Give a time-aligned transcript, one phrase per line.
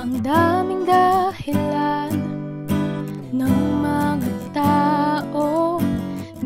[0.00, 2.08] Ang daming dahilan
[3.36, 5.76] ng mga tao.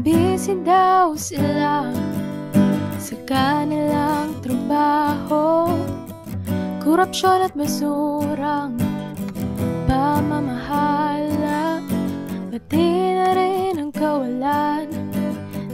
[0.02, 1.86] Busy daw sila
[2.98, 5.70] sa kanilang trabaho.
[6.82, 8.74] Korupsyon at basurang
[9.86, 11.78] pamamahala
[12.50, 14.90] Pati na rin ang kawalan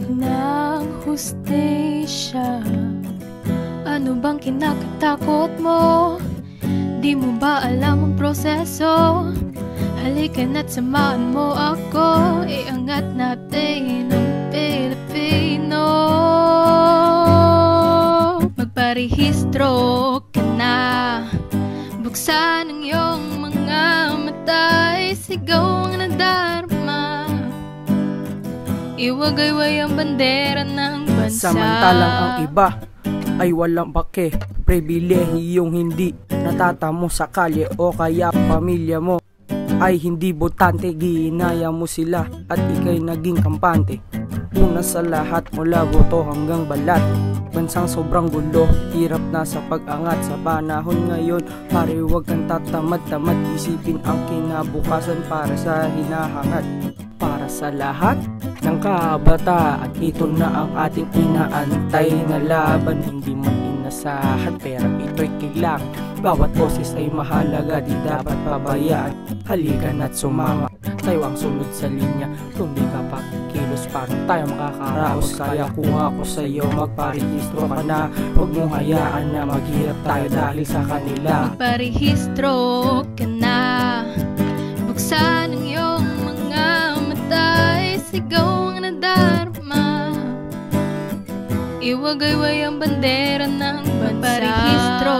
[0.05, 2.61] ng hustisya.
[3.89, 6.21] Ano bang kinakatakot mo?
[7.01, 9.25] Di mo ba alam ang proseso?
[10.05, 12.45] Halika na't samahan mo ako.
[12.45, 15.85] Iangat natin ang Pilipino.
[18.53, 19.73] Magparehistro
[20.29, 20.77] ka na.
[22.05, 23.83] Buksan ang iyong mga
[24.21, 27.25] mata Sigaw ang nadarma.
[29.01, 31.49] Iwagayway ang bandera ng bansa.
[31.49, 32.77] Samantalang ang iba
[33.41, 34.37] ay walang pake.
[34.69, 39.21] Pribilehiyong hindi natatamo sa kalye o kaya pamilya mo.
[39.81, 43.97] Ay hindi botante Ginaya mo sila at ikay naging kampante.
[44.53, 47.01] Una sa lahat mula boto hanggang balat.
[47.51, 48.63] Bansang sobrang gulo,
[48.95, 55.51] hirap na sa pag-angat Sa panahon ngayon, pare huwag kang tatamad-tamad Isipin ang kinabukasan para
[55.59, 56.63] sa hinahangat.
[57.19, 58.15] Para sa lahat
[58.63, 63.03] ng kabataan Ito na ang ating inaantay na laban.
[63.03, 65.83] Hindi man inasahan, pero ito'y kailangan
[66.21, 69.09] Bawat boses ay mahalaga, di dapat pabayaan.
[69.49, 70.69] Halika na't sumama,
[71.01, 72.29] tayo ang sunod sa linya.
[72.53, 73.17] Di ka pa
[73.49, 78.05] kilos, paano tayo makakaraos Kaya kung ako sa'yo, magparehistro ka na.
[78.37, 81.33] Huwag mong hayaan na maghirap tayo dahil sa kanila.
[81.57, 82.55] Magparehistro
[83.17, 83.59] ka na.
[84.85, 86.69] Buksan ang iyong mga
[87.01, 87.49] mata
[88.13, 88.50] Sigaw
[91.81, 95.17] Iwagayway ang bandera ng Magparehistro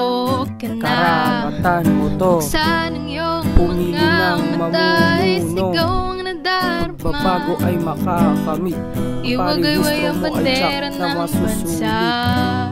[0.61, 2.37] ka na Karapatan mo to.
[2.37, 5.17] Buksan ang iyong Pumili mga mata.
[5.41, 7.01] Sigaw ang nadarma.
[7.01, 8.77] Babago ay makakamit.
[9.25, 12.70] Iwagayway ang bandera ng bansa